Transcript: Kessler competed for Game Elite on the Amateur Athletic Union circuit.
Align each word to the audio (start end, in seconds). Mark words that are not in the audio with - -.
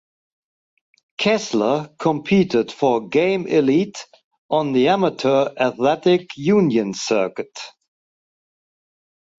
Kessler 1.19 1.91
competed 1.99 2.71
for 2.71 3.07
Game 3.07 3.45
Elite 3.45 4.03
on 4.49 4.73
the 4.73 4.87
Amateur 4.87 5.49
Athletic 5.55 6.27
Union 6.35 6.95
circuit. 6.95 7.55